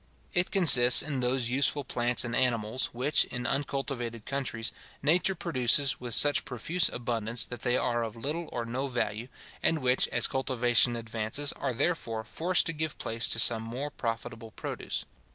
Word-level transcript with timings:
It 0.33 0.49
consists 0.49 1.03
in 1.03 1.19
those 1.19 1.51
useful 1.51 1.83
plants 1.83 2.25
and 2.25 2.35
animals, 2.35 2.87
which, 2.91 3.25
in 3.25 3.45
uncultivated 3.45 4.25
countries, 4.25 4.71
nature 5.03 5.35
produces 5.35 5.99
with 5.99 6.15
such 6.15 6.43
profuse 6.43 6.89
abundance, 6.89 7.45
that 7.45 7.59
they 7.61 7.77
are 7.77 8.03
of 8.03 8.15
little 8.15 8.49
or 8.51 8.65
no 8.65 8.87
value, 8.87 9.27
and 9.61 9.77
which, 9.77 10.07
as 10.07 10.25
cultivation 10.25 10.95
advances, 10.95 11.53
are 11.53 11.73
therefore 11.73 12.23
forced 12.23 12.65
to 12.65 12.73
give 12.73 12.97
place 12.97 13.27
to 13.27 13.37
some 13.37 13.61
more 13.61 13.91
profitable 13.91 14.49
produce. 14.49 15.05